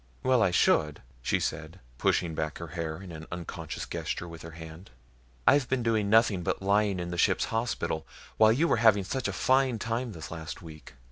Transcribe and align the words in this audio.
"Well, 0.23 0.41
I 0.41 0.49
should," 0.49 1.03
she 1.21 1.39
said, 1.39 1.79
pushing 1.99 2.33
back 2.33 2.57
her 2.57 2.69
hair 2.69 2.99
in 3.03 3.11
an 3.11 3.27
unconscious 3.31 3.85
gesture 3.85 4.27
with 4.27 4.41
her 4.41 4.49
hand. 4.57 4.89
"I've 5.45 5.69
been 5.69 5.83
doing 5.83 6.09
nothing 6.09 6.41
but 6.41 6.59
lying 6.63 6.99
in 6.99 7.11
the 7.11 7.19
ship's 7.19 7.45
hospital, 7.53 8.07
while 8.37 8.51
you 8.51 8.67
were 8.67 8.77
having 8.77 9.03
such 9.03 9.27
a 9.27 9.31
fine 9.31 9.77
time 9.77 10.13
this 10.13 10.31
last 10.31 10.59
week. 10.59 10.95